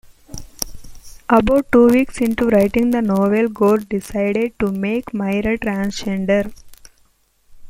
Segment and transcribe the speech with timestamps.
[1.29, 6.51] About two weeks into writing the novel Gore decided to make Myra transgender.